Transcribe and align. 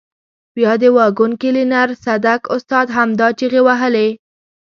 بیا 0.55 0.71
د 0.81 0.83
واګون 0.95 1.31
کلینر 1.41 1.89
صدک 2.03 2.41
استاد 2.55 2.87
همدا 2.97 3.27
چیغې 3.39 3.61
وهلې. 3.67 4.09